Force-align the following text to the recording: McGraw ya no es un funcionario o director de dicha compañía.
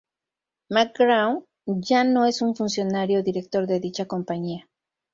McGraw 0.73 1.43
ya 1.87 2.03
no 2.03 2.25
es 2.25 2.41
un 2.41 2.55
funcionario 2.55 3.19
o 3.19 3.21
director 3.21 3.67
de 3.67 3.79
dicha 3.79 4.05
compañía. 4.07 4.67